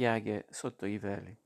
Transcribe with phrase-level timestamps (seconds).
[0.00, 1.36] piaghe sotto i veli.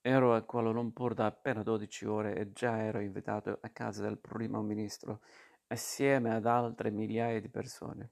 [0.00, 4.18] Ero a Kuala Lumpur da appena dodici ore e già ero invitato a casa del
[4.18, 5.20] primo ministro
[5.68, 8.10] assieme ad altre migliaia di persone.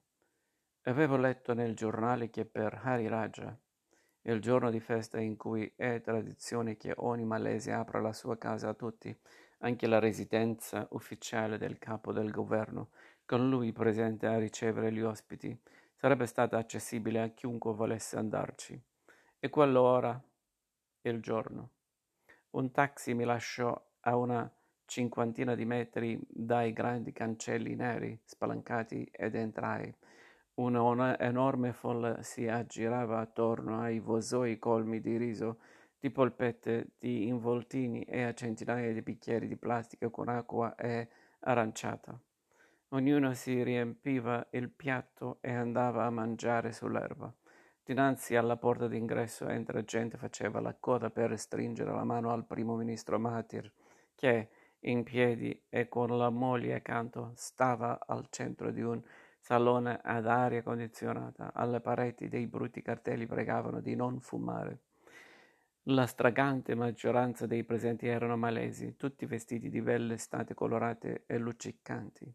[0.82, 3.58] Avevo letto nel giornale che per Hari Raja,
[4.22, 8.68] il giorno di festa in cui è tradizione che ogni malese apra la sua casa
[8.68, 9.12] a tutti,
[9.58, 12.90] anche la residenza ufficiale del capo del governo,
[13.26, 15.60] con lui presente a ricevere gli ospiti,
[15.96, 18.80] sarebbe stata accessibile a chiunque volesse andarci.
[19.40, 20.20] E quello ora,
[21.02, 21.70] il giorno.
[22.50, 24.50] Un taxi mi lasciò a una
[24.84, 29.94] cinquantina di metri dai grandi cancelli neri spalancati ed entrai.
[30.54, 35.60] Una enorme folla si aggirava attorno ai vasoi colmi di riso,
[36.00, 41.08] di polpette, di involtini e a centinaia di bicchieri di plastica con acqua e
[41.40, 42.18] aranciata.
[42.88, 47.32] Ognuno si riempiva il piatto e andava a mangiare sull'erba.
[47.88, 52.76] Dinanzi alla porta d'ingresso entra gente faceva la coda per stringere la mano al primo
[52.76, 53.72] ministro Mahathir,
[54.14, 59.02] che, in piedi e con la moglie accanto, stava al centro di un
[59.40, 61.54] salone ad aria condizionata.
[61.54, 64.80] Alle pareti dei brutti cartelli pregavano di non fumare.
[65.84, 72.30] La stragante maggioranza dei presenti erano malesi, tutti vestiti di belle state colorate e luccicanti.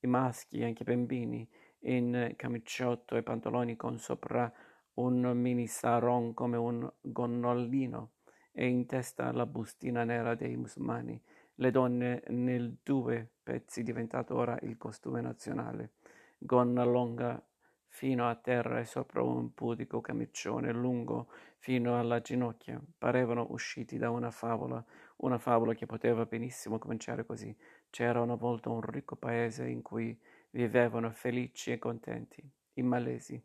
[0.00, 1.46] I maschi, anche bambini,
[1.80, 4.50] in camiciotto e pantaloni con sopra
[4.94, 8.10] un mini sarong come un gonnellino
[8.52, 11.20] e in testa la bustina nera dei musulmani.
[11.56, 15.94] Le donne nel due pezzi diventato ora il costume nazionale,
[16.38, 17.42] gonna lunga
[17.88, 22.80] fino a terra e sopra un pudico camicione lungo fino alla ginocchia.
[22.98, 24.84] Parevano usciti da una favola,
[25.18, 27.56] una favola che poteva benissimo cominciare così.
[27.90, 30.18] C'era una volta un ricco paese in cui
[30.50, 32.42] vivevano felici e contenti,
[32.74, 33.40] i malesi.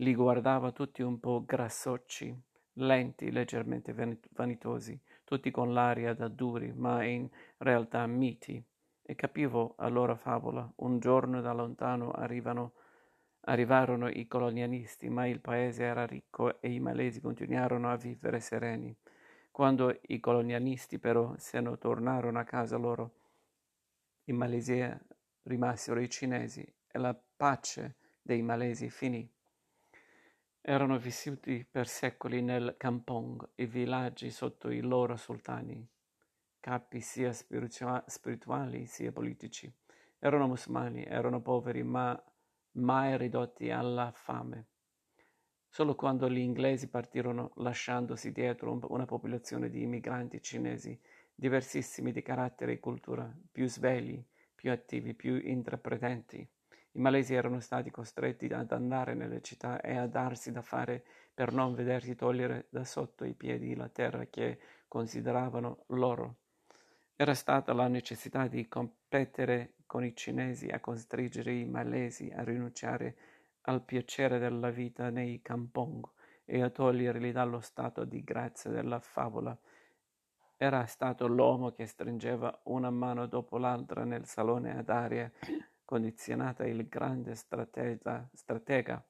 [0.00, 2.32] Li guardava tutti un po' grassocci,
[2.74, 3.92] lenti, leggermente
[4.30, 8.64] vanitosi, tutti con l'aria da duri, ma in realtà miti.
[9.02, 10.70] E capivo a loro favola.
[10.76, 12.74] Un giorno da lontano arrivano,
[13.46, 18.96] arrivarono i colonialisti, ma il paese era ricco e i malesi continuarono a vivere sereni.
[19.50, 23.14] Quando i colonialisti però se ne tornarono a casa loro,
[24.26, 24.96] in Malesia
[25.42, 29.28] rimasero i cinesi e la pace dei malesi finì.
[30.70, 35.88] Erano vissuti per secoli nel Kampong, i villaggi sotto i loro sultani,
[36.60, 39.74] capi sia spiritua- spirituali sia politici.
[40.18, 42.22] Erano musulmani, erano poveri, ma
[42.72, 44.66] mai ridotti alla fame.
[45.70, 51.00] Solo quando gli inglesi partirono lasciandosi dietro una popolazione di immigranti cinesi,
[51.34, 54.22] diversissimi di carattere e cultura, più svegli,
[54.54, 56.46] più attivi, più intraprendenti.
[56.92, 61.52] I malesi erano stati costretti ad andare nelle città e a darsi da fare per
[61.52, 66.36] non vedersi togliere da sotto i piedi la terra che consideravano loro.
[67.14, 73.16] Era stata la necessità di competere con i cinesi a costringere i malesi a rinunciare
[73.62, 76.04] al piacere della vita nei kampong
[76.44, 79.56] e a toglierli dallo stato di grazia della favola
[80.60, 85.30] era stato l'uomo che stringeva una mano dopo l'altra nel salone ad aria
[85.88, 89.02] condizionata il grande stratega, stratega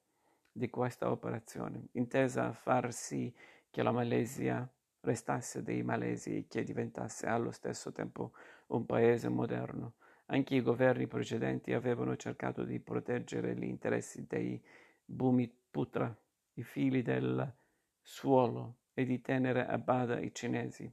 [0.49, 3.35] di questa operazione, intesa a far sì
[3.69, 4.65] che la Malesia
[5.01, 8.31] restasse dei malesi e che diventasse allo stesso tempo
[8.67, 9.95] un paese moderno.
[10.27, 14.63] Anche i governi precedenti avevano cercato di proteggere gli interessi dei
[15.03, 16.17] Bumiputra,
[16.53, 17.53] i figli del
[18.01, 20.89] suolo, e di tenere a bada i cinesi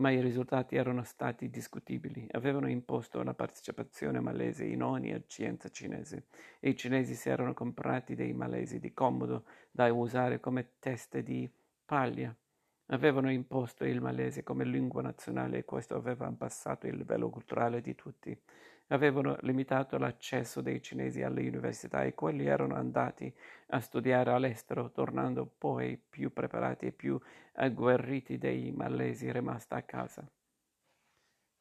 [0.00, 2.26] ma i risultati erano stati discutibili.
[2.32, 6.24] Avevano imposto la partecipazione malese in ogni azienda cinese
[6.58, 11.48] e i cinesi si erano comprati dei malesi di comodo da usare come teste di
[11.84, 12.34] paglia.
[12.86, 17.94] Avevano imposto il malese come lingua nazionale e questo aveva abbassato il livello culturale di
[17.94, 18.36] tutti
[18.90, 23.32] avevano limitato l'accesso dei cinesi alle università e quelli erano andati
[23.68, 27.18] a studiare all'estero, tornando poi più preparati e più
[27.54, 30.28] agguerriti dei malesi rimasti a casa.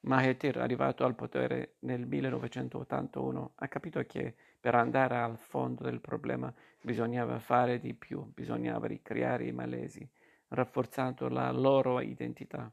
[0.01, 6.53] Mahathir, arrivato al potere nel 1981, ha capito che per andare al fondo del problema
[6.81, 10.09] bisognava fare di più, bisognava ricreare i malesi,
[10.47, 12.71] rafforzando la loro identità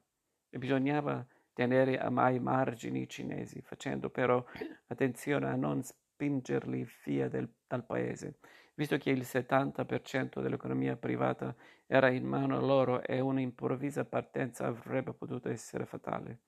[0.49, 1.26] e bisognava
[1.56, 4.44] tenere ai margini i cinesi, facendo però
[4.88, 8.41] attenzione a non spingerli via del, dal paese,
[8.75, 11.56] visto che il 70% dell'economia privata
[11.87, 16.41] era in mano loro e un'improvvisa partenza avrebbe potuto essere fatale.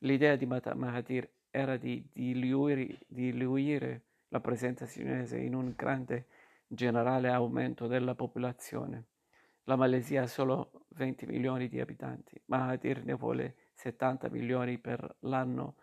[0.00, 6.26] L'idea di Mahathir era di diluire, diluire la presenza cinese in un grande
[6.66, 9.04] generale aumento della popolazione.
[9.64, 15.76] La Malesia ha solo 20 milioni di abitanti, Mahathir ne vuole 70 milioni per l'anno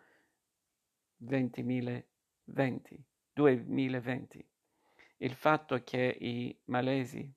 [1.18, 3.04] 2020.
[3.34, 4.48] 2020.
[5.18, 7.32] Il fatto che i malesi,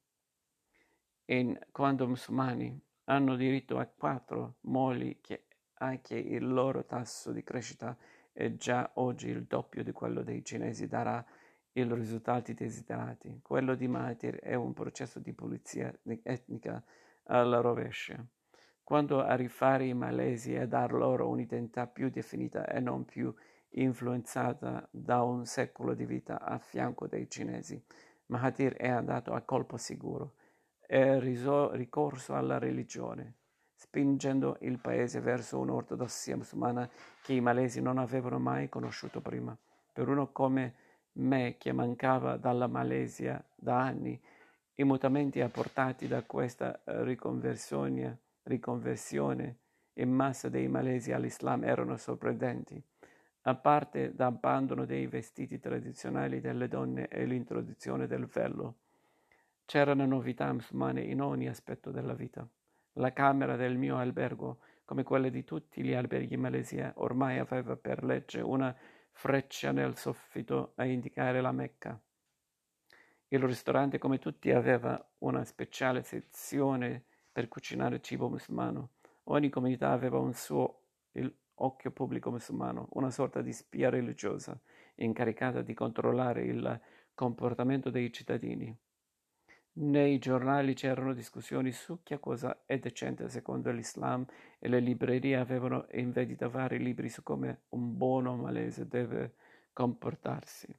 [1.27, 7.97] in quanto musulmani, hanno diritto a quattro moli che anche il loro tasso di crescita
[8.33, 11.25] è già oggi il doppio di quello dei cinesi darà
[11.73, 13.41] i risultati desiderati.
[13.43, 15.93] Quello di Mahathir è un processo di pulizia
[16.23, 16.83] etnica
[17.25, 18.25] alla rovescia.
[18.83, 23.35] Quando a rifare i malesi e dar loro un'identità più definita e non più
[23.75, 27.83] influenzata da un secolo di vita a fianco dei cinesi,
[28.27, 30.35] Mahathir è andato a colpo sicuro
[30.93, 33.37] è ricorso alla religione,
[33.73, 36.87] spingendo il paese verso un'ortodossia musulmana
[37.23, 39.57] che i malesi non avevano mai conosciuto prima.
[39.91, 40.75] Per uno come
[41.13, 44.21] me che mancava dalla Malesia da anni,
[44.77, 49.59] i mutamenti apportati da questa riconversione, riconversione
[49.95, 52.83] in massa dei malesi all'Islam erano sorprendenti.
[53.43, 58.77] A parte l'abbandono dei vestiti tradizionali delle donne e l'introduzione del velo,
[59.65, 62.49] c'erano novità musulmane in ogni aspetto della vita.
[62.95, 68.05] La camera del mio albergo, come quelle di tutti gli alberghi Malesia, ormai aveva per
[68.05, 68.75] legge una
[69.11, 72.01] freccia nel soffitto a indicare la Mecca.
[73.32, 77.02] Il ristorante, come tutti, aveva una speciale sezione
[77.32, 78.90] per cucinare cibo musulmano.
[79.25, 80.81] Ogni comunità aveva un suo
[81.55, 84.61] occhio pubblico musulmano, una sorta di spia religiosa,
[84.96, 86.79] incaricata di controllare il
[87.14, 88.76] comportamento dei cittadini.
[89.75, 94.26] Nei giornali c'erano discussioni su che cosa è decente secondo l'Islam
[94.58, 99.37] e le librerie avevano in vendita vari libri su come un buono malese deve
[99.73, 100.76] comportarsi.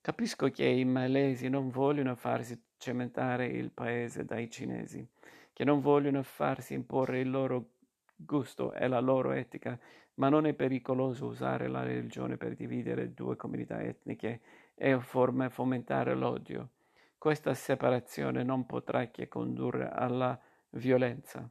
[0.00, 5.06] Capisco che i malesi non vogliono farsi cementare il paese dai cinesi,
[5.52, 7.70] che non vogliono farsi imporre il loro
[8.14, 9.78] gusto e la loro etica,
[10.14, 14.40] ma non è pericoloso usare la religione per dividere due comunità etniche
[14.74, 16.70] e fomentare l'odio.
[17.18, 20.40] Questa separazione non potrà che condurre alla
[20.70, 21.48] violenza.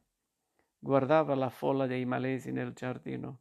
[0.79, 3.39] Guardava la folla dei malesi nel giardino.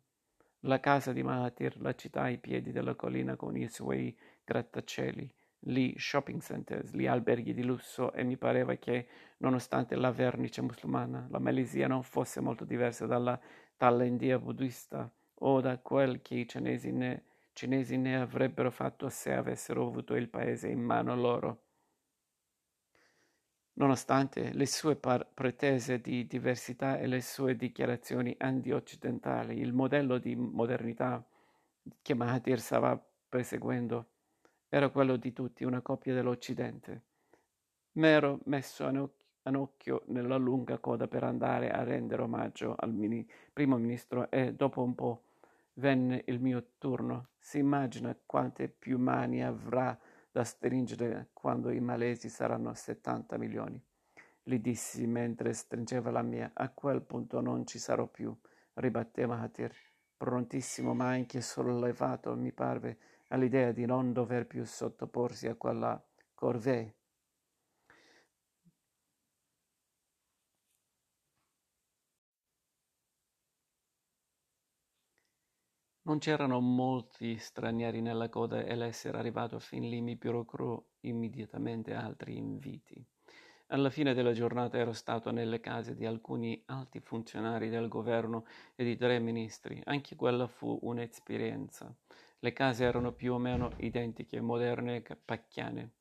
[0.60, 5.28] La casa di Mahathir, la città ai piedi della collina con i suoi grattacieli,
[5.66, 9.08] lì shopping centers, lì alberghi di lusso e mi pareva che,
[9.38, 13.38] nonostante la vernice musulmana, la Malesia non fosse molto diversa dalla
[13.76, 19.86] Thailandia buddista o da quel che i cinesi ne, cinesi ne avrebbero fatto se avessero
[19.86, 21.62] avuto il paese in mano loro.
[23.74, 30.34] Nonostante le sue par- pretese di diversità e le sue dichiarazioni anti-occidentali, il modello di
[30.34, 31.22] modernità
[32.00, 34.12] che Mahathir stava perseguendo
[34.76, 37.02] era quello di tutti, una coppia dell'Occidente.
[37.92, 43.78] M'ero messo an occhio nella lunga coda per andare a rendere omaggio al mini- primo
[43.78, 45.22] ministro e dopo un po'
[45.74, 47.28] venne il mio turno.
[47.38, 49.98] Si immagina quante più mani avrà
[50.30, 53.82] da stringere quando i malesi saranno 70 milioni.
[54.42, 58.36] Gli dissi mentre stringeva la mia, a quel punto non ci sarò più,
[58.74, 59.74] ribatté Mahathir,
[60.18, 66.02] prontissimo ma anche sollevato, mi parve, all'idea di non dover più sottoporsi a quella
[66.34, 66.94] corvée.
[76.06, 82.36] Non c'erano molti stranieri nella coda e l'essere arrivato fin lì mi procurò immediatamente altri
[82.36, 83.04] inviti.
[83.70, 88.44] Alla fine della giornata ero stato nelle case di alcuni alti funzionari del governo
[88.76, 89.80] e di tre ministri.
[89.84, 91.92] Anche quella fu un'esperienza.
[92.40, 95.94] Le case erano più o meno identiche, moderne e pacchiane,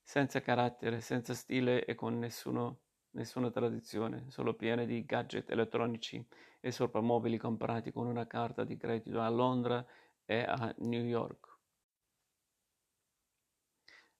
[0.00, 6.24] senza carattere, senza stile e con nessuno, nessuna tradizione, solo piene di gadget elettronici
[6.60, 9.84] e soprammobili comprati con una carta di credito a Londra
[10.24, 11.54] e a New York.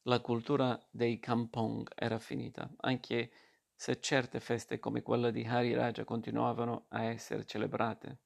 [0.02, 3.30] La cultura dei kampong era finita, anche
[3.74, 8.20] se certe feste come quella di Hari Raja continuavano a essere celebrate.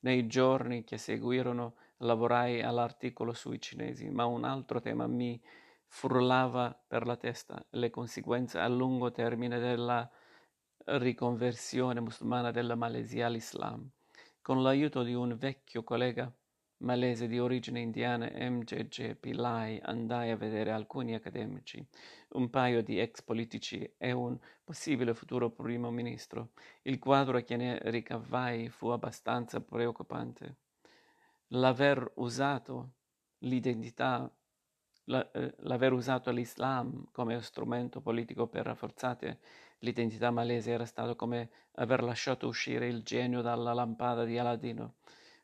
[0.00, 5.40] Nei giorni che seguirono lavorai all'articolo sui cinesi, ma un altro tema mi
[5.86, 10.08] frullava per la testa, le conseguenze a lungo termine della
[10.84, 13.88] riconversione musulmana della Malesia all'Islam.
[14.40, 16.32] Con l'aiuto di un vecchio collega
[16.78, 21.84] malese di origine indiana MJJ Pillai andai a vedere alcuni accademici,
[22.30, 26.50] un paio di ex politici e un possibile futuro primo ministro.
[26.82, 30.61] Il quadro che ne ricavai fu abbastanza preoccupante.
[31.54, 32.92] L'aver usato
[33.38, 34.30] l'identità
[35.04, 39.40] eh, l'aver usato l'Islam come strumento politico per rafforzare
[39.80, 44.94] l'identità malese era stato come aver lasciato uscire il genio dalla lampada di Aladino.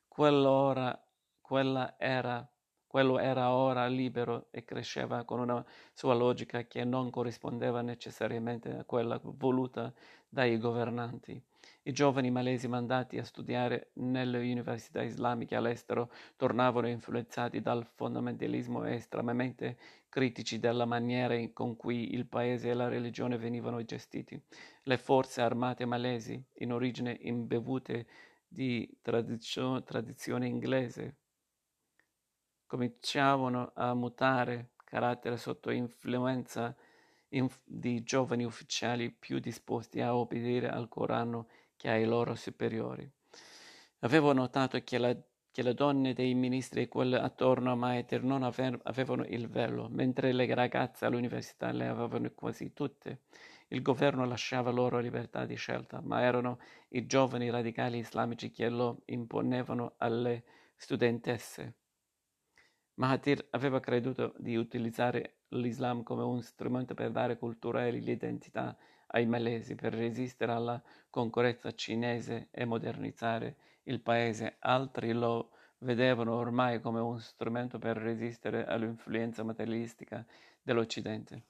[0.06, 0.96] Quell'ora,
[1.40, 2.48] quella era,
[2.86, 8.84] quello era ora libero e cresceva con una sua logica che non corrispondeva necessariamente a
[8.84, 9.92] quella voluta
[10.28, 11.42] dai governanti.
[11.88, 18.96] I giovani malesi mandati a studiare nelle università islamiche all'estero tornavano influenzati dal fondamentalismo e
[18.96, 19.78] estremamente
[20.10, 24.38] critici della maniera con cui il paese e la religione venivano gestiti.
[24.82, 28.06] Le forze armate malesi, in origine imbevute
[28.46, 31.16] di tradizio- tradizione inglese,
[32.66, 36.76] cominciavano a mutare carattere sotto influenza
[37.30, 43.10] inf- di giovani ufficiali più disposti a obbedire al Corano che ai loro superiori.
[44.00, 45.16] Avevo notato che, la,
[45.50, 49.88] che le donne dei ministri e quelle attorno a Maiter non ave, avevano il velo,
[49.88, 53.22] mentre le ragazze all'università le avevano quasi tutte.
[53.68, 56.58] Il governo lasciava loro libertà di scelta, ma erano
[56.90, 60.44] i giovani radicali islamici che lo imponevano alle
[60.74, 61.74] studentesse.
[62.94, 68.76] Mahathir aveva creduto di utilizzare l'Islam come un strumento per dare cultura e l'identità
[69.08, 76.80] ai malesi per resistere alla concorrenza cinese e modernizzare il paese, altri lo vedevano ormai
[76.80, 80.24] come un strumento per resistere all'influenza materialistica
[80.60, 81.44] dell'Occidente.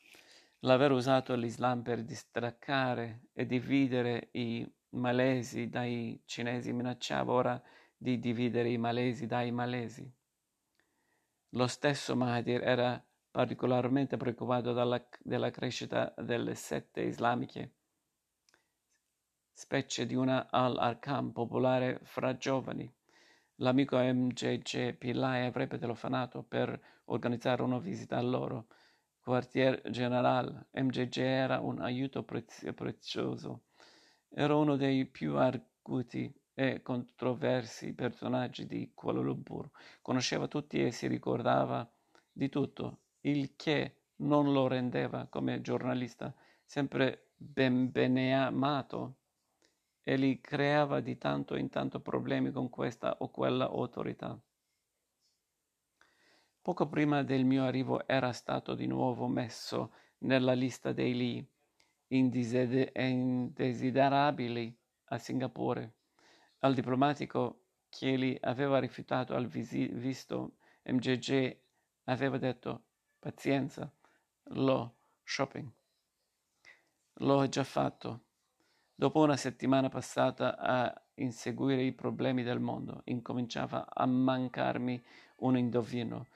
[0.61, 7.63] L'aver usato l'Islam per distaccare e dividere i malesi dai cinesi minacciava ora
[7.97, 10.11] di dividere i malesi dai malesi.
[11.51, 17.73] Lo stesso Mahathir era particolarmente preoccupato dalla, della crescita delle sette islamiche,
[19.53, 22.91] specie di una al-Arkam popolare fra giovani.
[23.57, 28.69] L'amico MJJ Pillai avrebbe telefonato per organizzare una visita a loro.
[29.21, 33.65] Quartier generale, MJJ era un aiuto prez- prezioso.
[34.29, 39.69] Era uno dei più arguti e controversi personaggi di Kuala Lumpur.
[40.03, 41.89] Conosceva tutti e si ricordava
[42.33, 49.17] di tutto il che non lo rendeva come giornalista sempre ben beneamato
[50.03, 54.39] e gli creava di tanto in tanto problemi con questa o quella autorità.
[56.61, 61.45] Poco prima del mio arrivo era stato di nuovo messo nella lista degli
[62.09, 65.95] indesiderabili a Singapore.
[66.61, 71.57] Al diplomatico che gli aveva rifiutato al visi- visto MJJ
[72.05, 72.88] aveva detto
[73.21, 73.93] Pazienza,
[74.51, 74.95] l'ho,
[75.25, 75.69] shopping.
[77.15, 78.21] L'ho già fatto.
[78.95, 85.03] Dopo una settimana passata a inseguire i problemi del mondo, incominciava a mancarmi
[85.39, 86.29] un indovino,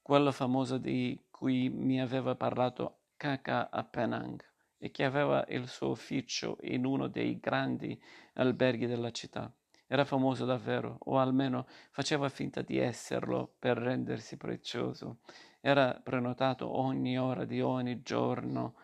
[0.00, 4.40] quello famoso di cui mi aveva parlato Kaka a Penang
[4.78, 8.00] e che aveva il suo ufficio in uno dei grandi
[8.34, 9.52] alberghi della città.
[9.88, 15.18] Era famoso davvero, o almeno faceva finta di esserlo per rendersi prezioso
[15.60, 18.74] era prenotato ogni ora di ogni giorno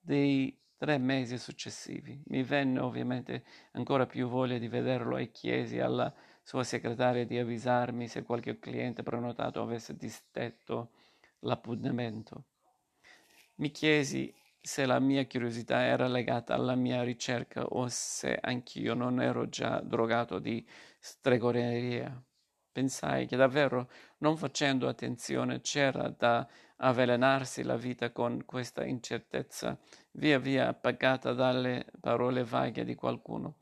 [0.00, 2.22] dei tre mesi successivi.
[2.26, 6.12] Mi venne ovviamente ancora più voglia di vederlo e chiesi alla
[6.42, 10.90] sua segretaria di avvisarmi se qualche cliente prenotato avesse distetto
[11.40, 12.44] l'appuntamento.
[13.56, 14.32] Mi chiesi
[14.66, 19.80] se la mia curiosità era legata alla mia ricerca o se anch'io non ero già
[19.80, 20.66] drogato di
[20.98, 22.20] stregoneria.
[22.72, 26.44] Pensai che davvero, non facendo attenzione, c'era da
[26.78, 29.78] avvelenarsi la vita con questa incertezza,
[30.14, 33.58] via via appagata dalle parole vaghe di qualcuno.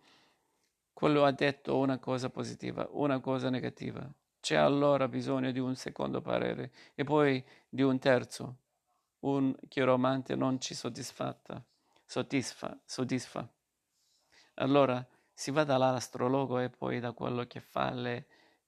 [0.91, 4.11] Quello ha detto una cosa positiva, una cosa negativa.
[4.41, 8.61] C'è allora bisogno di un secondo parere e poi di un terzo.
[9.25, 11.64] Un chiromante non ci soddisfatta,
[12.04, 13.50] soddisfa, soddisfa.
[14.57, 18.26] Allora si va dall'astrologo e poi da quello che fa le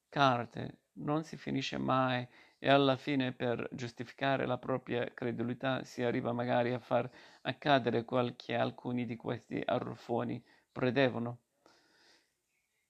[0.08, 2.26] carte, non si finisce mai
[2.58, 7.10] e alla fine per giustificare la propria credulità si arriva magari a far
[7.42, 11.40] accadere quel che alcuni di questi arruffoni predevono.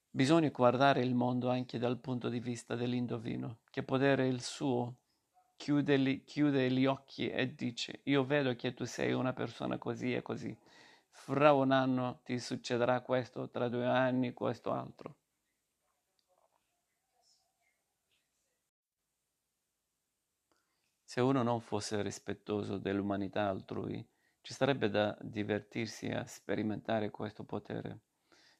[0.08, 4.98] Bisogna guardare il mondo anche dal punto di vista dell'indovino, che potere il suo
[5.56, 10.14] chiude, li, chiude gli occhi e dice io vedo che tu sei una persona così
[10.14, 10.56] e così.
[11.10, 15.16] Fra un anno ti succederà questo, tra due anni questo altro.
[21.02, 24.06] Se uno non fosse rispettoso dell'umanità altrui,
[24.42, 28.00] ci sarebbe da divertirsi a sperimentare questo potere.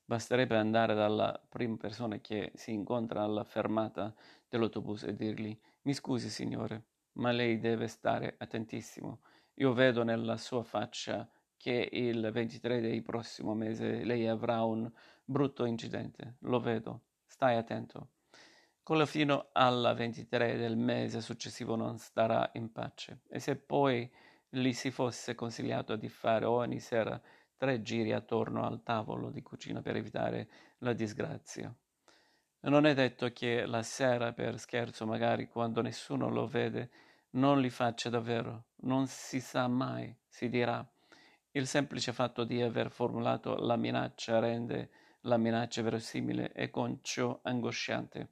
[0.04, 4.14] Basterebbe andare dalla prima persona che si incontra alla fermata
[4.48, 5.56] dell'autobus e dirgli
[5.86, 9.20] Mi scusi signore, ma lei deve stare attentissimo.
[9.54, 14.90] Io vedo nella sua faccia che il 23 del prossimo mese lei avrà un
[15.24, 16.38] brutto incidente.
[16.40, 17.02] Lo vedo.
[17.24, 18.14] Stai attento.
[18.82, 23.20] Con la fino alla 23 del mese successivo non starà in pace.
[23.28, 24.10] E se poi
[24.48, 27.20] gli si fosse consigliato di fare ogni sera
[27.56, 31.72] tre giri attorno al tavolo di cucina per evitare la disgrazia.
[32.66, 36.90] Non è detto che la sera, per scherzo, magari quando nessuno lo vede,
[37.30, 38.64] non li faccia davvero.
[38.82, 40.84] Non si sa mai, si dirà.
[41.52, 47.38] Il semplice fatto di aver formulato la minaccia rende la minaccia verosimile e con ciò
[47.42, 48.30] angosciante,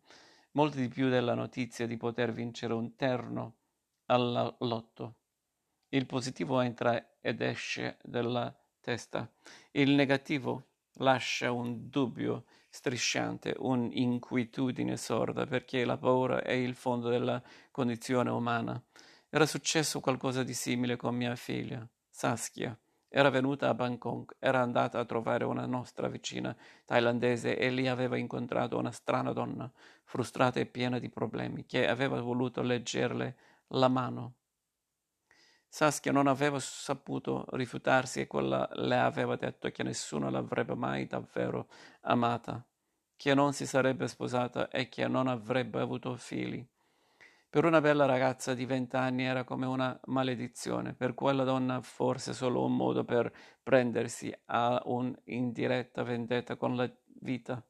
[0.52, 3.54] molto di più della notizia di poter vincere un terno
[4.06, 5.14] al lotto.
[5.90, 9.30] Il positivo entra ed esce dalla testa,
[9.72, 17.40] il negativo lascia un dubbio strisciante, un'inquietudine sorda, perché la paura è il fondo della
[17.70, 18.82] condizione umana.
[19.30, 22.76] Era successo qualcosa di simile con mia figlia, Saskia.
[23.08, 26.54] Era venuta a Bangkok, era andata a trovare una nostra vicina
[26.84, 29.70] thailandese e lì aveva incontrato una strana donna,
[30.02, 33.36] frustrata e piena di problemi, che aveva voluto leggerle
[33.68, 34.34] la mano.
[35.74, 41.66] Saskia non aveva saputo rifiutarsi e quella le aveva detto che nessuno l'avrebbe mai davvero
[42.02, 42.64] amata,
[43.16, 46.64] che non si sarebbe sposata e che non avrebbe avuto figli.
[47.50, 52.64] Per una bella ragazza di vent'anni era come una maledizione, per quella donna forse solo
[52.64, 56.88] un modo per prendersi a un'indiretta vendetta con la
[57.18, 57.60] vita.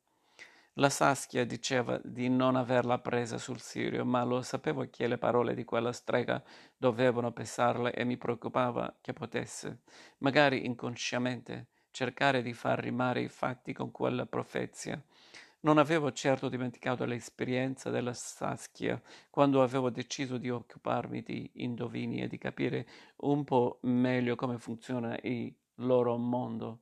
[0.79, 5.55] La Saskia diceva di non averla presa sul serio, ma lo sapevo che le parole
[5.55, 6.43] di quella strega
[6.77, 9.83] dovevano pesarle e mi preoccupava che potesse,
[10.19, 15.01] magari inconsciamente, cercare di far rimare i fatti con quella profezia.
[15.61, 19.01] Non avevo certo dimenticato l'esperienza della Saskia
[19.31, 22.87] quando avevo deciso di occuparmi di indovini e di capire
[23.19, 26.81] un po' meglio come funziona il loro mondo.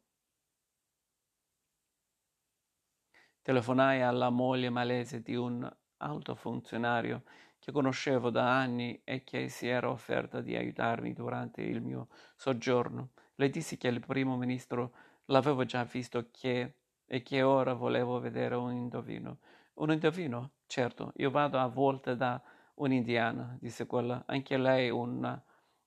[3.43, 7.25] Telefonai alla moglie malese di un alto funzionario
[7.59, 13.11] che conoscevo da anni e che si era offerta di aiutarmi durante il mio soggiorno.
[13.35, 14.95] Le dissi che il primo ministro
[15.27, 19.39] l'avevo già visto che, e che ora volevo vedere un indovino.
[19.75, 20.53] Un indovino?
[20.67, 22.41] Certo, io vado a volte da
[22.75, 25.43] un'indiana, disse quella, anche lei una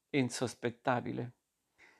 [0.09, 1.31] insospettabile.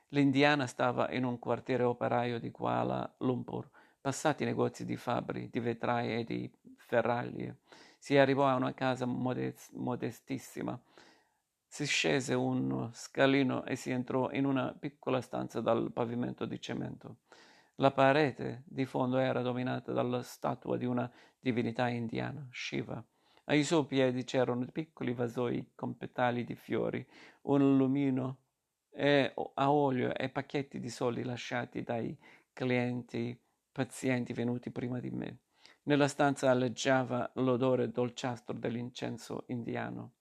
[0.10, 3.70] L'indiana stava in un quartiere operaio di Kuala Lumpur
[4.06, 7.62] Passati i negozi di fabbri, di vetraie e di ferraglie,
[7.98, 10.80] si arrivò a una casa modest- modestissima.
[11.66, 17.22] Si scese un scalino e si entrò in una piccola stanza dal pavimento di cemento.
[17.78, 23.04] La parete di fondo era dominata dalla statua di una divinità indiana, Shiva.
[23.46, 27.04] Ai suoi piedi c'erano piccoli vasoi con petali di fiori,
[27.46, 28.38] un lumino
[29.56, 32.16] a olio e pacchetti di soldi lasciati dai
[32.54, 33.36] clienti
[33.76, 35.40] pazienti venuti prima di me.
[35.84, 40.14] Nella stanza alleggiava l'odore dolciastro dell'incenso indiano.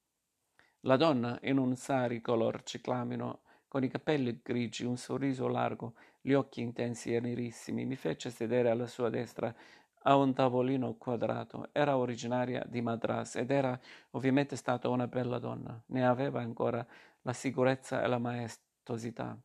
[0.80, 6.32] La donna, in un sari color ciclamino, con i capelli grigi, un sorriso largo, gli
[6.32, 9.54] occhi intensi e nerissimi, mi fece sedere alla sua destra
[10.02, 11.68] a un tavolino quadrato.
[11.70, 13.78] Era originaria di Madras ed era
[14.10, 15.80] ovviamente stata una bella donna.
[15.86, 16.84] Ne aveva ancora
[17.22, 19.38] la sicurezza e la maestosità.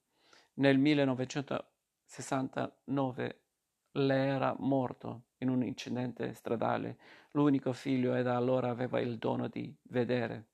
[0.55, 3.41] Nel 1969
[3.93, 6.97] le era morto in un incidente stradale,
[7.31, 10.45] l'unico figlio e da allora aveva il dono di vedere.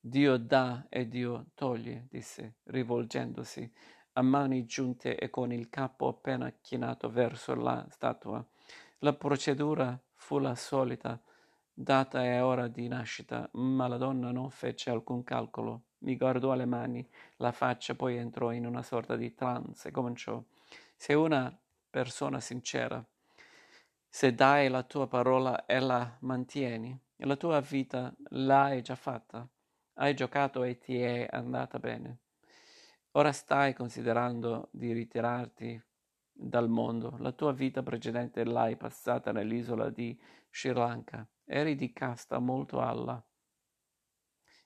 [0.00, 3.72] Dio dà e Dio toglie, disse, rivolgendosi
[4.16, 8.44] a mani giunte e con il capo appena chinato verso la statua.
[8.98, 11.20] La procedura fu la solita,
[11.72, 15.86] data e ora di nascita, ma la donna non fece alcun calcolo.
[15.98, 20.42] Mi guardò alle mani, la faccia, poi entrò in una sorta di trance e cominciò.
[20.96, 21.56] Se una
[21.94, 23.00] persona sincera.
[24.08, 29.48] Se dai la tua parola e la mantieni, la tua vita l'hai già fatta,
[29.98, 32.18] hai giocato e ti è andata bene.
[33.12, 35.80] Ora stai considerando di ritirarti
[36.32, 37.14] dal mondo.
[37.20, 41.24] La tua vita precedente l'hai passata nell'isola di Sri Lanka.
[41.44, 43.24] Eri di casta molto alla.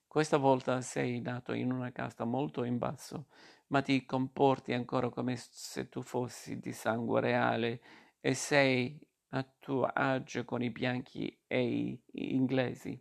[0.08, 3.26] Questa volta sei nato in una casta molto in basso,
[3.66, 7.80] ma ti comporti ancora come se tu fossi di sangue reale
[8.18, 12.98] e sei a tuo agio con i bianchi e i inglesi.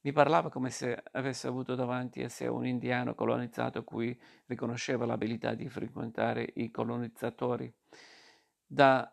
[0.00, 5.52] Mi parlava come se avesse avuto davanti a sé un indiano colonizzato cui riconosceva l'abilità
[5.52, 7.70] di frequentare i colonizzatori.
[8.66, 9.06] Da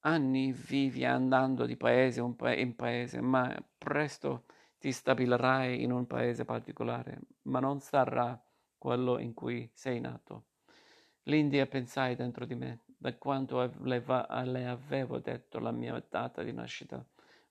[0.00, 4.44] anni vivi andando di paese in paese, ma presto
[4.84, 8.38] ti stabilirai in un paese particolare, ma non sarà
[8.76, 10.48] quello in cui sei nato.
[11.22, 17.02] L'India pensai dentro di me, da quanto le avevo detto la mia data di nascita.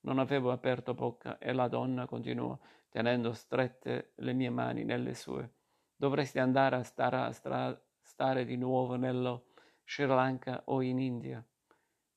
[0.02, 2.56] Non avevo aperto bocca e la donna continuò,
[2.88, 5.54] tenendo strette le mie mani nelle sue.
[5.96, 9.46] Dovresti andare a stare, a stra- stare di nuovo nello
[9.84, 11.44] Sri Lanka o in India,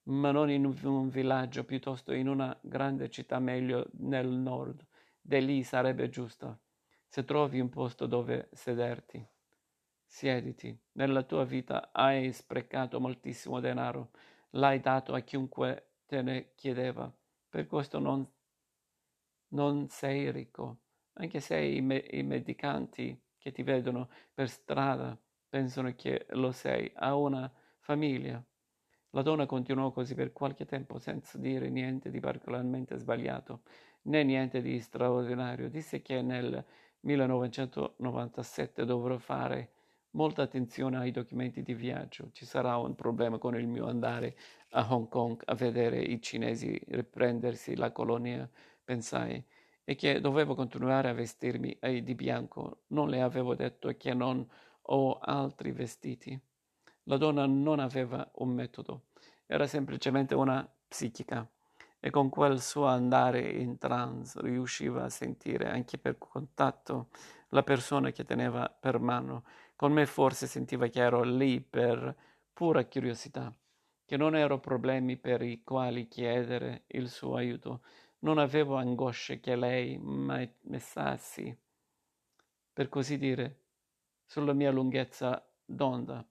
[0.09, 4.87] ma non in un villaggio, piuttosto in una grande città meglio nel nord.
[5.29, 6.61] De lì sarebbe giusto.
[7.09, 9.29] Se trovi un posto dove sederti,
[10.05, 10.79] siediti.
[10.93, 14.11] Nella tua vita hai sprecato moltissimo denaro,
[14.51, 17.13] l'hai dato a chiunque te ne chiedeva.
[17.49, 18.25] Per questo non,
[19.49, 20.77] non sei ricco,
[21.15, 26.89] anche se i, me- i medicanti che ti vedono per strada pensano che lo sei,
[26.95, 28.41] ha una famiglia.
[29.11, 33.63] La donna continuò così per qualche tempo senza dire niente di particolarmente sbagliato
[34.07, 35.69] né niente di straordinario.
[35.69, 36.65] Disse che nel
[37.01, 39.71] 1997 dovrò fare
[40.11, 42.31] molta attenzione ai documenti di viaggio.
[42.33, 44.37] Ci sarà un problema con il mio andare
[44.71, 48.49] a Hong Kong a vedere i cinesi riprendersi la colonia,
[48.83, 49.43] pensai,
[49.85, 52.83] e che dovevo continuare a vestirmi di bianco.
[52.89, 54.49] Non le avevo detto che non
[54.89, 56.39] ho altri vestiti.
[57.05, 59.07] La donna non aveva un metodo,
[59.47, 61.49] era semplicemente una psichica
[62.01, 67.09] e con quel suo andare in trance riusciva a sentire anche per contatto
[67.51, 69.45] la persona che teneva per mano.
[69.75, 72.15] Con me forse sentiva che ero lì per
[72.53, 73.55] pura curiosità,
[74.05, 77.83] che non ero problemi per i quali chiedere il suo aiuto.
[78.21, 81.59] Non avevo angosce che lei messasse,
[82.73, 83.61] per così dire,
[84.25, 86.27] sulla mia lunghezza d'onda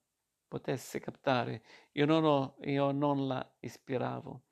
[0.48, 1.64] potesse captare.
[1.94, 4.45] Io non, ho, io non la ispiravo.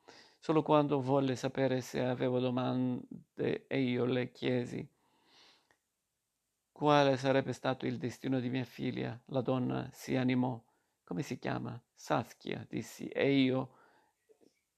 [0.43, 4.85] Solo quando volle sapere se avevo domande e io le chiesi
[6.69, 10.61] quale sarebbe stato il destino di mia figlia, la donna si animò.
[11.05, 11.81] Come si chiama?
[11.93, 13.69] Saskia, dissi, e io.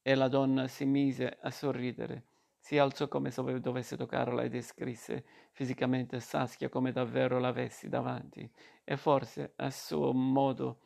[0.04, 2.26] E la donna si mise a sorridere.
[2.60, 8.48] Si alzò come se dovesse toccarla e descrisse fisicamente Saskia come davvero l'avessi davanti.
[8.84, 10.85] E forse, a suo modo,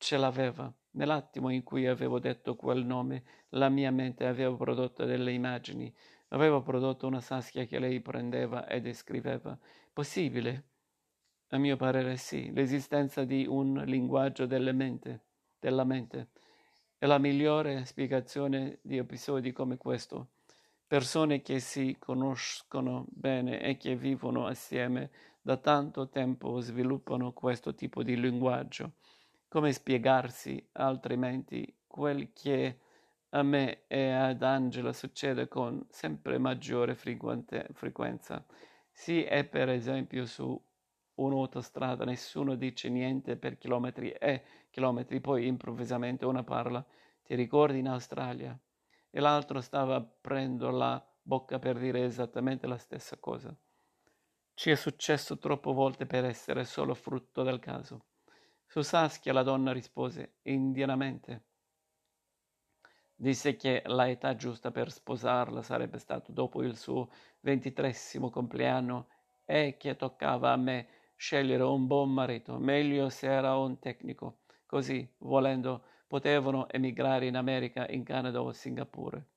[0.00, 0.72] ce l'aveva.
[0.92, 5.94] Nell'attimo in cui avevo detto quel nome, la mia mente aveva prodotto delle immagini,
[6.28, 9.56] aveva prodotto una Saskia che lei prendeva e descriveva.
[9.92, 10.64] Possibile?
[11.50, 15.24] A mio parere sì, l'esistenza di un linguaggio mente,
[15.58, 16.28] della mente
[16.96, 20.30] è la migliore spiegazione di episodi come questo.
[20.86, 25.10] Persone che si conoscono bene e che vivono assieme
[25.42, 28.94] da tanto tempo sviluppano questo tipo di linguaggio
[29.50, 32.78] come spiegarsi altrimenti quel che
[33.30, 38.46] a me e ad Angela succede con sempre maggiore frequenza.
[38.92, 40.56] Sì, è per esempio su
[41.14, 46.86] un'autostrada, nessuno dice niente per chilometri e chilometri, poi improvvisamente una parla,
[47.24, 48.56] ti ricordi in Australia?
[49.10, 53.52] E l'altro stava aprendo la bocca per dire esattamente la stessa cosa.
[54.54, 58.09] Ci è successo troppe volte per essere solo frutto del caso.
[58.72, 61.42] Su Saskia la donna rispose indianamente.
[63.16, 69.08] Disse che la età giusta per sposarla sarebbe stato dopo il suo ventitresimo compleanno
[69.44, 74.42] e che toccava a me scegliere un buon marito, meglio se era un tecnico.
[74.66, 79.30] Così, volendo, potevano emigrare in America, in Canada o Singapore.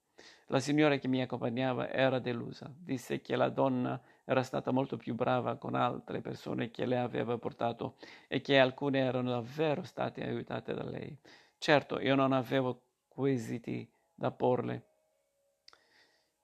[0.49, 2.71] La signora che mi accompagnava era delusa.
[2.71, 7.37] Disse che la donna era stata molto più brava con altre persone che le aveva
[7.37, 7.95] portato
[8.27, 11.17] e che alcune erano davvero state aiutate da lei.
[11.57, 14.87] Certo, io non avevo quesiti da porle.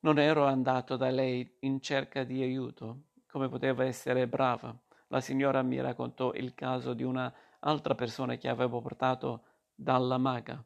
[0.02, 3.04] Non ero andato da lei in cerca di aiuto.
[3.28, 4.78] Come poteva essere brava?
[5.08, 9.44] La signora mi raccontò il caso di una altra persona che avevo portato
[9.76, 10.63] dalla maga.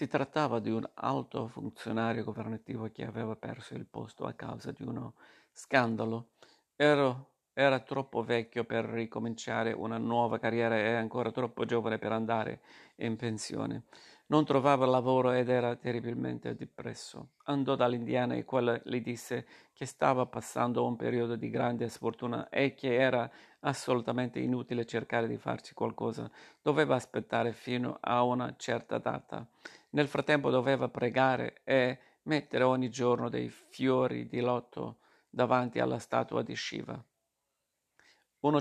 [0.00, 4.82] Si trattava di un alto funzionario governativo che aveva perso il posto a causa di
[4.82, 5.12] uno
[5.52, 6.30] scandalo.
[6.74, 12.62] Ero, era troppo vecchio per ricominciare una nuova carriera e ancora troppo giovane per andare
[12.96, 13.82] in pensione.
[14.30, 17.30] Non trovava lavoro ed era terribilmente depresso.
[17.46, 22.74] Andò dall'indiana e quella gli disse che stava passando un periodo di grande sfortuna e
[22.74, 23.28] che era
[23.60, 26.30] assolutamente inutile cercare di farci qualcosa.
[26.62, 29.44] Doveva aspettare fino a una certa data.
[29.90, 36.42] Nel frattempo doveva pregare e mettere ogni giorno dei fiori di lotto davanti alla statua
[36.42, 37.04] di Shiva.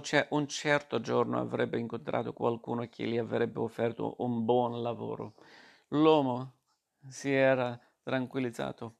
[0.01, 5.33] Ce- un certo giorno avrebbe incontrato qualcuno che gli avrebbe offerto un buon lavoro.
[5.89, 6.53] L'uomo
[7.07, 8.97] si era tranquillizzato.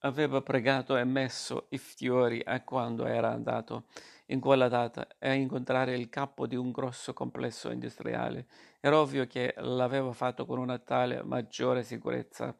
[0.00, 3.86] Aveva pregato e messo i fiori a quando era andato
[4.26, 8.46] in quella data a incontrare il capo di un grosso complesso industriale.
[8.80, 12.54] Era ovvio che l'aveva fatto con una tale maggiore sicurezza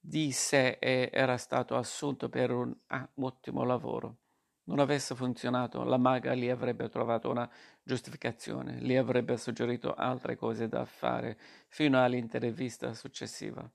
[0.00, 2.74] di sé e era stato assunto per un
[3.16, 4.16] ottimo lavoro.
[4.64, 7.50] Non avesse funzionato, la maga gli avrebbe trovato una
[7.82, 13.68] giustificazione, gli avrebbe suggerito altre cose da fare fino all'intervista successiva.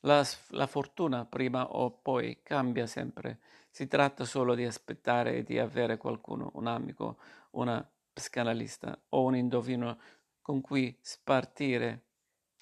[0.00, 3.38] La, la, fortuna prima o poi cambia sempre.
[3.70, 7.18] Si tratta solo di aspettare di avere qualcuno, un amico,
[7.52, 9.98] una psicanalista o un indovino
[10.40, 12.06] con cui spartire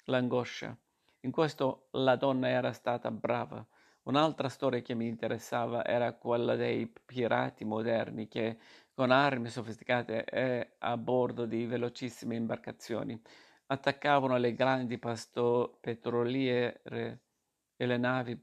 [0.05, 0.77] l'angoscia.
[1.21, 3.65] In questo la donna era stata brava.
[4.03, 8.57] Un'altra storia che mi interessava era quella dei pirati moderni che
[8.93, 13.19] con armi sofisticate e a bordo di velocissime imbarcazioni
[13.67, 18.39] attaccavano le grandi pasto petroliere e le navi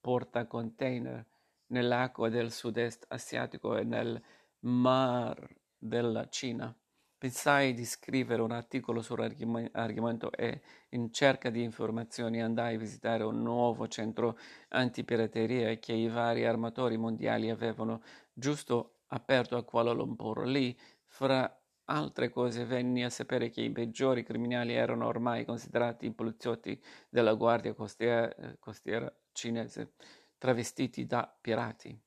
[0.00, 1.26] portacontainer
[1.66, 4.22] nell'acqua del sud-est asiatico e nel
[4.60, 5.46] Mar
[5.76, 6.74] della Cina.
[7.20, 13.42] Pensai di scrivere un articolo sull'argomento e, in cerca di informazioni, andai a visitare un
[13.42, 18.00] nuovo centro antipirateria che i vari armatori mondiali avevano
[18.32, 20.46] giusto aperto a Kuala Lumpur.
[20.46, 26.14] Lì, fra altre cose, venni a sapere che i peggiori criminali erano ormai considerati i
[26.14, 29.92] poliziotti della Guardia Costiera, costiera cinese,
[30.38, 32.02] travestiti da pirati.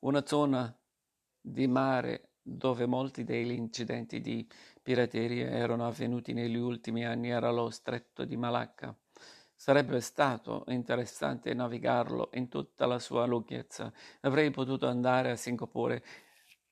[0.00, 0.78] Una zona
[1.40, 4.46] di mare dove molti degli incidenti di
[4.82, 8.94] pirateria erano avvenuti negli ultimi anni era lo stretto di Malacca.
[9.56, 13.90] Sarebbe stato interessante navigarlo in tutta la sua lunghezza.
[14.20, 16.04] Avrei potuto andare a Singapore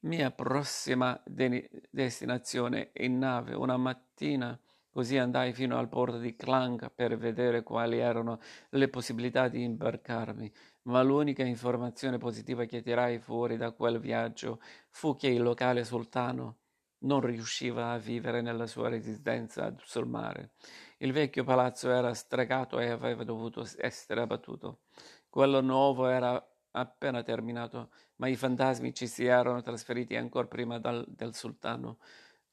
[0.00, 4.58] mia prossima de- destinazione in nave una mattina,
[4.90, 10.52] così andai fino al porto di Klang per vedere quali erano le possibilità di imbarcarmi,
[10.82, 16.58] ma l'unica informazione positiva che tirai fuori da quel viaggio fu che il locale sultano
[17.02, 20.52] non riusciva a vivere nella sua residenza sul mare.
[20.98, 24.82] Il vecchio palazzo era stregato e aveva dovuto essere abbattuto.
[25.28, 31.04] Quello nuovo era appena terminato, ma i fantasmi ci si erano trasferiti ancora prima dal,
[31.08, 31.98] del sultano.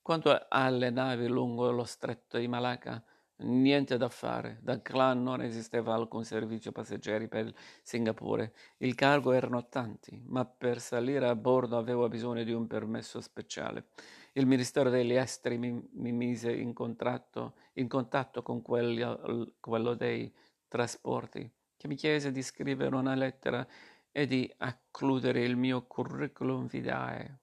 [0.02, 3.04] Quanto alle navi lungo lo stretto di Malacca,
[3.40, 4.60] niente da fare.
[4.62, 8.54] Da Klan non esisteva alcun servizio passeggeri per Singapore.
[8.78, 13.88] Il cargo erano tanti, ma per salire a bordo avevo bisogno di un permesso speciale.
[14.34, 16.74] Il Ministero degli Esteri mi, mi mise in,
[17.74, 19.04] in, contatto con quelli,
[19.60, 20.34] quello dei
[20.68, 23.66] trasporti, che mi chiese di scrivere una lettera
[24.12, 27.40] e di accludere il mio curriculum vitae.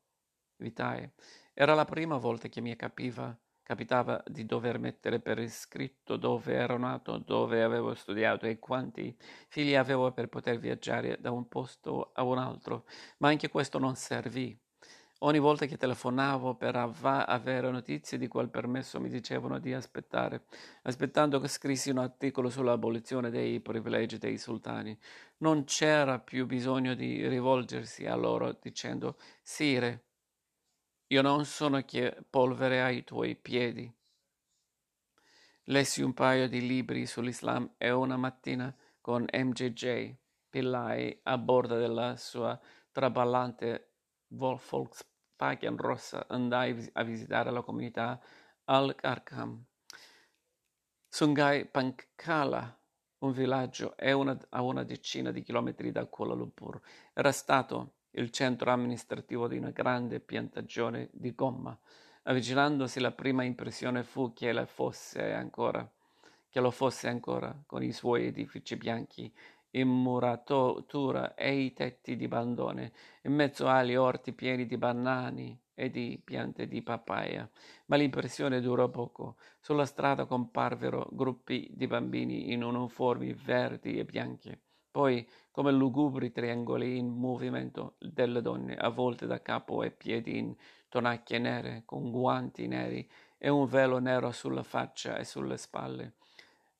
[0.57, 1.13] vitae.
[1.53, 6.79] Era la prima volta che mi capiva, capitava di dover mettere per iscritto dove ero
[6.79, 9.13] nato, dove avevo studiato e quanti
[9.49, 12.85] figli avevo per poter viaggiare da un posto a un altro,
[13.19, 14.57] ma anche questo non servì.
[15.21, 20.45] Ogni volta che telefonavo per avere notizie di quel permesso mi dicevano di aspettare,
[20.83, 24.97] aspettando che scrissi un articolo sull'abolizione dei privilegi dei sultani.
[25.39, 30.06] Non c'era più bisogno di rivolgersi a loro dicendo Sire,
[31.09, 33.93] io non sono che polvere ai tuoi piedi.
[35.65, 40.15] Lessi un paio di libri sull'Islam e una mattina con MJJ
[40.51, 42.59] Pillai a bordo della sua
[42.91, 43.93] traballante
[44.29, 48.21] Volkswagen rossa andai a visitare la comunità
[48.65, 49.65] Al-Arkham.
[51.09, 52.79] Sungai Pankala,
[53.19, 56.81] un villaggio una, a una decina di chilometri da Kuala Lumpur,
[57.13, 61.79] era stato il centro amministrativo di una grande piantagione di gomma.
[62.25, 65.89] Avvicinandosi la prima impressione fu che, fosse ancora,
[66.49, 69.33] che lo fosse ancora, con i suoi edifici bianchi
[69.73, 75.91] in muratura e i tetti di bandone, in mezzo agli orti pieni di banani e
[75.91, 77.49] di piante di papaya.
[77.87, 79.37] Ma l'impressione durò poco.
[79.61, 84.59] Sulla strada comparvero gruppi di bambini in uniformi verdi e bianchi.
[84.97, 90.57] Poi, come lugubri triangoli in movimento, delle donne avvolte da capo e piedi in
[90.89, 93.07] tonacchie nere, con guanti neri
[93.37, 96.15] e un velo nero sulla faccia e sulle spalle.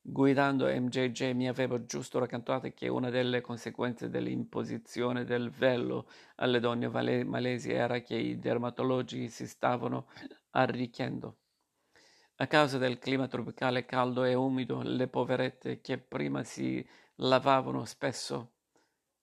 [0.01, 6.87] Guidando MJJ mi avevo giusto raccontato che una delle conseguenze dell'imposizione del velo alle donne
[7.23, 10.07] malesi era che i dermatologi si stavano
[10.53, 11.35] arricchendo.
[12.37, 16.83] A causa del clima tropicale caldo e umido, le poverette che prima si
[17.17, 18.53] lavavano spesso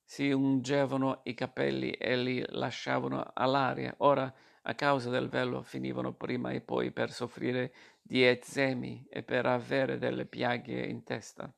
[0.04, 3.94] si ungevano i capelli e li lasciavano all'aria.
[3.98, 9.46] Ora, a causa del velo, finivano prima e poi per soffrire di eczemi e per
[9.46, 11.52] avere delle piaghe in testa.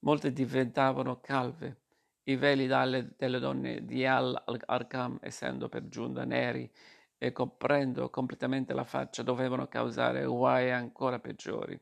[0.00, 1.82] Molte diventavano calve.
[2.24, 6.70] I veli dalle, delle donne di Al-Arkham, essendo per giunta neri
[7.16, 11.78] e coprendo completamente la faccia, dovevano causare guai ancora peggiori.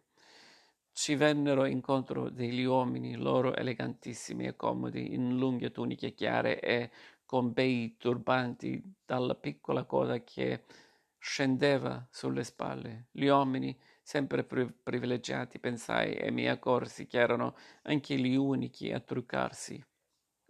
[0.98, 6.90] Ci vennero incontro degli uomini, loro elegantissimi e comodi, in lunghe tuniche chiare e
[7.26, 10.64] con bei turbanti dalla piccola coda che
[11.18, 13.08] scendeva sulle spalle.
[13.10, 18.98] Gli uomini, sempre pri- privilegiati, pensai e mi accorsi che erano anche gli unici a
[18.98, 19.78] truccarsi.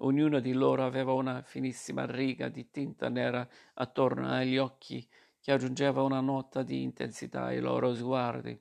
[0.03, 5.07] Ognuno di loro aveva una finissima riga di tinta nera attorno agli occhi
[5.41, 8.59] che aggiungeva una nota di intensità ai loro sguardi.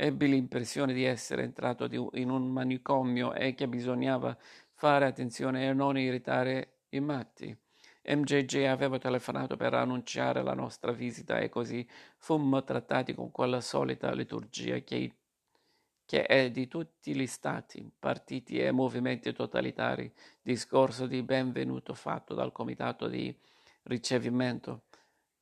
[0.00, 4.38] Ebbi l'impressione di essere entrato in un manicomio e che bisognava
[4.72, 7.56] fare attenzione e non irritare i matti.
[8.04, 11.84] MJJ aveva telefonato per annunciare la nostra visita e così
[12.16, 15.16] fummo trattati con quella solita liturgia che,
[16.04, 22.52] che è di tutti gli stati, partiti e movimenti totalitari, discorso di benvenuto fatto dal
[22.52, 23.36] comitato di
[23.82, 24.84] ricevimento,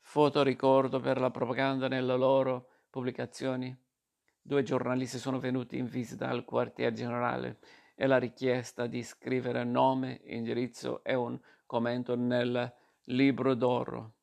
[0.01, 3.85] fotoricordo per la propaganda nelle loro pubblicazioni.
[4.47, 7.59] Due giornalisti sono venuti in visita al quartier generale
[7.97, 12.73] e la richiesta di scrivere nome, indirizzo e un commento nel
[13.07, 14.15] libro d'oro.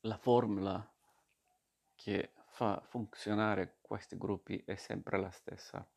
[0.00, 0.84] La formula
[1.94, 5.88] che fa funzionare questi gruppi è sempre la stessa.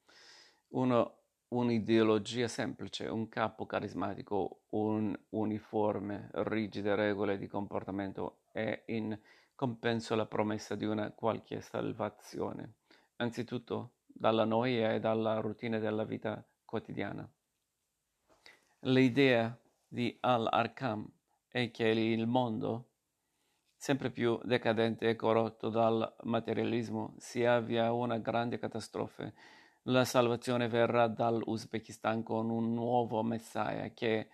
[0.74, 9.20] Uno, un'ideologia semplice, un capo carismatico, un uniforme, rigide regole di comportamento e in
[9.56, 12.74] compenso la promessa di una qualche salvazione,
[13.16, 17.28] anzitutto dalla noia e dalla routine della vita quotidiana.
[18.82, 21.10] L'idea di Al-Arkham
[21.48, 22.90] è che il mondo,
[23.76, 29.34] sempre più decadente e corrotto dal materialismo, si avvia a una grande catastrofe.
[29.84, 34.30] La salvazione verrà dall'Uzbekistan con un nuovo messaia che,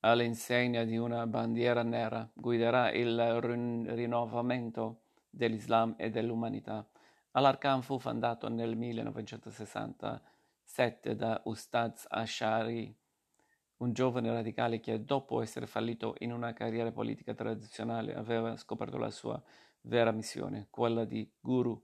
[0.00, 6.86] all'insegna di una bandiera nera, guiderà il rinnovamento dell'Islam e dell'umanità.
[7.32, 10.22] Al-Arkham fu fondato nel 1960
[10.68, 12.94] 7 da Ustaz Ashari,
[13.78, 19.10] un giovane radicale che dopo essere fallito in una carriera politica tradizionale aveva scoperto la
[19.10, 19.42] sua
[19.82, 21.82] vera missione, quella di guru.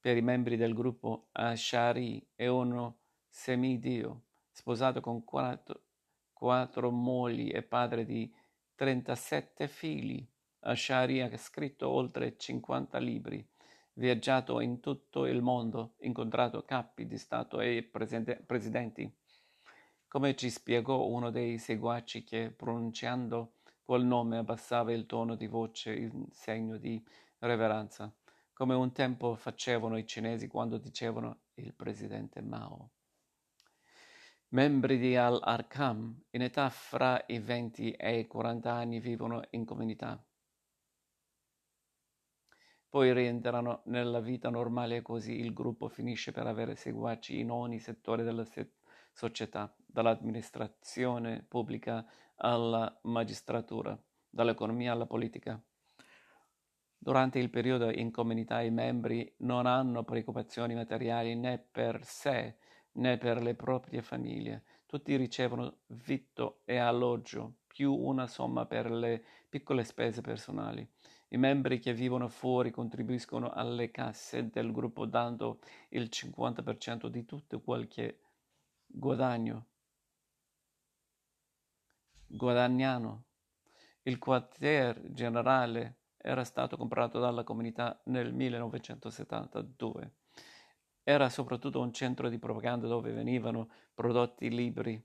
[0.00, 5.81] Per i membri del gruppo Ashari è uno semidio, sposato con quattro,
[6.42, 8.28] quattro mogli e padre di
[8.74, 10.28] 37 figli.
[10.62, 13.48] Ashari ha scritto oltre 50 libri
[13.92, 17.88] viaggiato in tutto il mondo, incontrato capi di Stato e
[18.44, 19.08] presidenti.
[20.08, 23.52] Come ci spiegò uno dei seguaci che, pronunciando
[23.84, 27.00] quel nome, abbassava il tono di voce in segno di
[27.38, 28.12] reverenza,
[28.52, 32.90] come un tempo facevano i cinesi quando dicevano il presidente Mao.
[34.52, 40.22] Membri di Al-Arkham, in età fra i 20 e i 40 anni, vivono in comunità
[42.92, 47.78] poi rientrano nella vita normale e così il gruppo finisce per avere seguaci in ogni
[47.78, 48.44] settore della
[49.12, 52.04] società, dall'amministrazione pubblica
[52.36, 55.58] alla magistratura, dall'economia alla politica.
[56.98, 62.56] Durante il periodo in comunità i membri non hanno preoccupazioni materiali né per sé
[62.92, 64.64] né per le proprie famiglie.
[64.86, 70.86] Tutti ricevono vitto e alloggio, più una somma per le piccole spese personali.
[71.28, 77.60] I membri che vivono fuori contribuiscono alle casse del gruppo dando il 50% di tutto
[77.62, 78.20] qualche
[78.86, 79.66] guadagno.
[82.26, 83.24] Guadagnano.
[84.02, 90.12] Il quartier generale era stato comprato dalla comunità nel 1972.
[91.02, 95.02] Era soprattutto un centro di propaganda dove venivano prodotti libri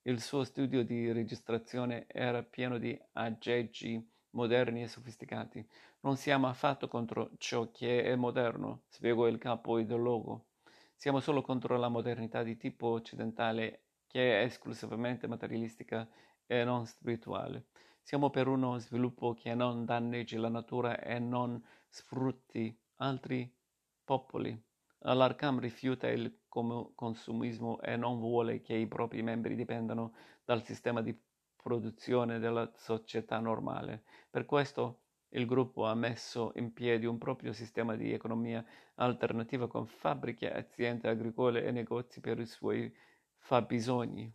[0.04, 5.68] Il suo studio di registrazione era pieno di aggeggi moderni e sofisticati.
[6.02, 10.46] Non siamo affatto contro ciò che è moderno, spiegò il capo ideologo.
[10.96, 16.08] Siamo solo contro la modernità di tipo occidentale che è esclusivamente materialistica
[16.46, 17.68] e non spirituale.
[18.02, 23.52] Siamo per uno sviluppo che non danneggi la natura e non sfrutti altri
[24.04, 24.60] popoli.
[25.02, 30.14] L'Arkham rifiuta il consumismo e non vuole che i propri membri dipendano
[30.44, 31.18] dal sistema di
[31.62, 34.04] produzione della società normale.
[34.30, 39.86] Per questo il gruppo ha messo in piedi un proprio sistema di economia alternativa con
[39.86, 42.92] fabbriche, aziende agricole e negozi per i suoi
[43.38, 44.34] fabbisogni.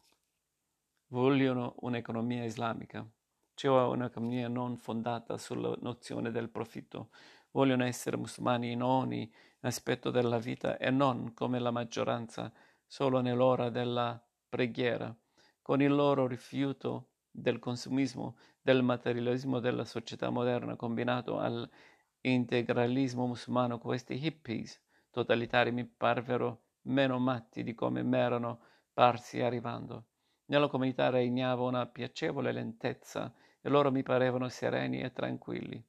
[1.09, 3.07] Vogliono un'economia islamica,
[3.55, 7.11] cioè un'economia non fondata sulla nozione del profitto.
[7.51, 12.53] Vogliono essere musulmani in ogni aspetto della vita e non, come la maggioranza,
[12.87, 15.14] solo nell'ora della preghiera.
[15.61, 24.24] Con il loro rifiuto del consumismo, del materialismo della società moderna combinato all'integralismo musulmano, questi
[24.24, 24.80] hippies
[25.11, 28.61] totalitari mi parvero meno matti di come m'erano
[28.93, 30.07] parsi arrivando.
[30.47, 35.85] Nella comunità regnava una piacevole lentezza e loro mi parevano sereni e tranquilli.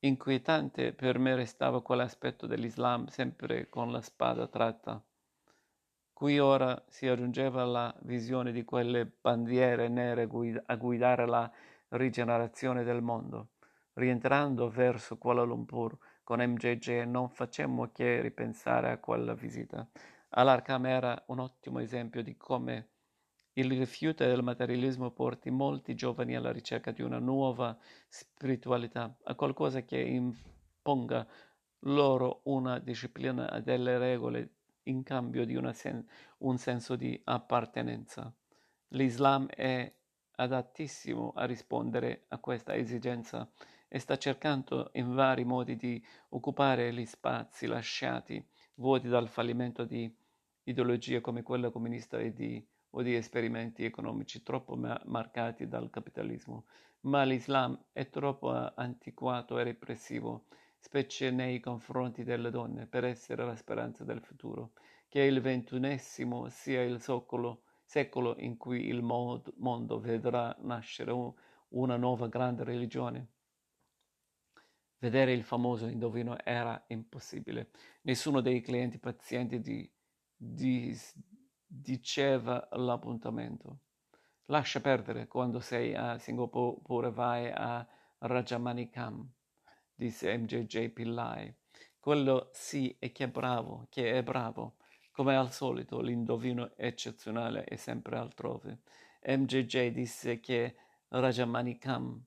[0.00, 5.02] Inquietante per me restava quell'aspetto dell'Islam sempre con la spada tratta.
[6.18, 10.28] Qui ora si aggiungeva la visione di quelle bandiere nere
[10.66, 11.48] a guidare la
[11.90, 13.50] rigenerazione del mondo.
[13.92, 19.88] Rientrando verso Kuala Lumpur con MJJ non facemmo che ripensare a quella visita.
[20.30, 22.88] All'Arkham era un ottimo esempio di come
[23.52, 29.82] il rifiuto del materialismo porti molti giovani alla ricerca di una nuova spiritualità, a qualcosa
[29.82, 31.24] che imponga
[31.82, 34.54] loro una disciplina delle regole
[34.88, 36.06] in cambio di sen-
[36.38, 38.32] un senso di appartenenza.
[38.88, 39.92] L'Islam è
[40.36, 43.50] adattissimo a rispondere a questa esigenza
[43.88, 50.14] e sta cercando in vari modi di occupare gli spazi lasciati vuoti dal fallimento di
[50.64, 56.64] ideologie come quella comunista e di o di esperimenti economici troppo ma- marcati dal capitalismo,
[57.00, 60.46] ma l'Islam è troppo antiquato e repressivo,
[60.78, 64.72] specie nei confronti delle donne, per essere la speranza del futuro.
[65.08, 71.32] Che il ventunesimo sia il secolo, secolo in cui il mod- mondo vedrà nascere un,
[71.68, 73.28] una nuova grande religione.
[74.98, 77.70] Vedere il famoso indovino era impossibile.
[78.02, 79.90] Nessuno dei clienti pazienti di,
[80.36, 80.96] di
[81.68, 83.80] diceva l'appuntamento.
[84.46, 87.86] Lascia perdere quando sei a Singapore vai a
[88.18, 89.30] Rajamanikam,
[89.98, 91.52] disse MJJ Pillai.
[91.98, 94.76] Quello sì è che è bravo, che è bravo.
[95.10, 98.82] Come al solito, l'indovino eccezionale è sempre altrove.
[99.26, 100.76] MJJ disse che
[101.08, 102.24] Rajamanikam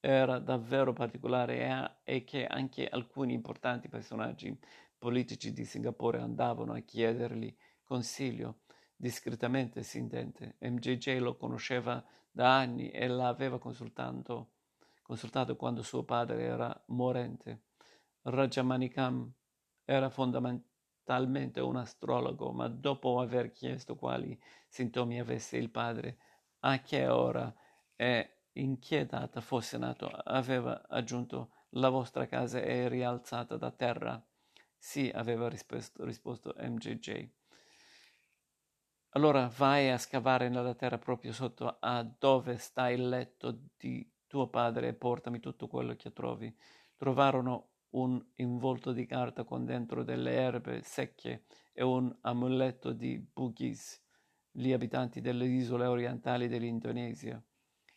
[0.00, 4.58] era davvero particolare e che anche alcuni importanti personaggi
[4.96, 7.54] politici di Singapore andavano a chiedergli
[7.84, 8.60] consiglio
[8.96, 10.56] discretamente si intende.
[10.60, 14.52] MJJ lo conosceva da anni e l'aveva consultato,
[15.10, 17.64] consultato quando suo padre era morente.
[18.22, 19.32] Rajamanikam
[19.84, 26.18] era fondamentalmente un astrologo, ma dopo aver chiesto quali sintomi avesse il padre,
[26.60, 27.52] a che ora
[27.96, 34.24] e in che data fosse nato, aveva aggiunto la vostra casa è rialzata da terra.
[34.78, 37.28] Sì, aveva risposto, risposto MJJ.
[39.14, 44.46] Allora vai a scavare nella terra proprio sotto a dove sta il letto di tuo
[44.46, 46.56] padre portami tutto quello che trovi.
[46.96, 54.00] Trovarono un involto di carta con dentro delle erbe secche e un amuleto di Bugis,
[54.52, 57.42] gli abitanti delle isole orientali dell'Indonesia,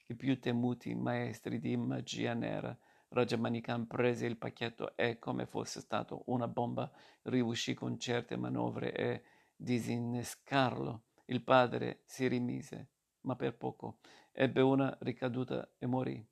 [0.07, 2.75] i più temuti maestri di magia nera.
[3.09, 6.91] Rajamanikam prese il pacchetto e, come fosse stato una bomba,
[7.23, 9.23] riuscì con certe manovre e
[9.55, 11.03] disinnescarlo.
[11.25, 12.89] Il padre si rimise,
[13.21, 13.99] ma per poco
[14.33, 16.25] ebbe una ricaduta e morì.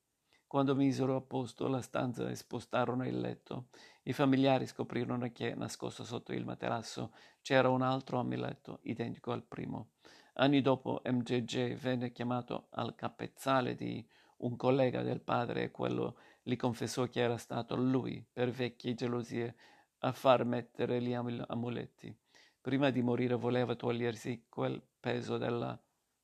[0.47, 3.67] Quando misero a posto la stanza e spostarono il letto,
[4.03, 9.91] i familiari scoprirono che, nascosto sotto il materasso, c'era un altro amuleto identico al primo.
[10.33, 14.05] Anni dopo MJJ venne chiamato al capezzale di
[14.37, 19.55] un collega del padre e quello gli confessò che era stato lui, per vecchie gelosie,
[19.99, 22.13] a far mettere gli amuleti.
[22.59, 25.79] Prima di morire voleva togliersi quel peso della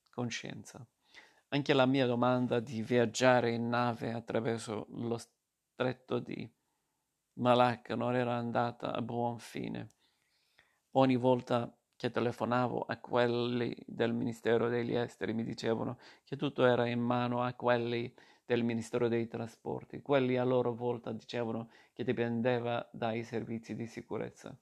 [0.10, 0.86] coscienza.
[1.50, 6.46] Anche la mia domanda di viaggiare in nave attraverso lo stretto di
[7.36, 9.88] Malacca non era andata a buon fine.
[10.92, 16.86] Ogni volta che telefonavo a quelli del Ministero degli Esteri mi dicevano che tutto era
[16.86, 18.14] in mano a quelli
[18.46, 20.02] del Ministero dei Trasporti.
[20.02, 24.54] Quelli a loro volta dicevano che dipendeva dai servizi di sicurezza.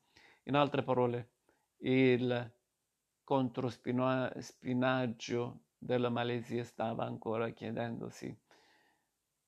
[0.43, 1.29] In altre parole,
[1.77, 2.53] il
[3.23, 8.37] controspinaggio della Malesia stava ancora chiedendosi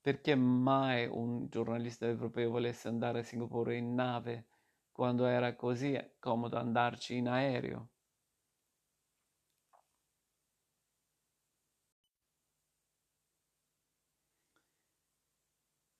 [0.08, 4.46] perché mai un giornalista europeo volesse andare a Singapore in nave
[4.90, 7.90] quando era così comodo andarci in aereo.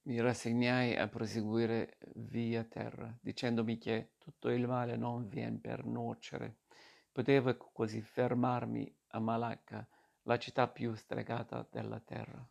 [0.04, 6.60] Mi rassegnai a proseguire via terra, dicendomi che tutto il male non vien per nuocere.
[7.12, 9.86] Potevo così fermarmi a Malacca,
[10.28, 12.46] la città più stregata della terra.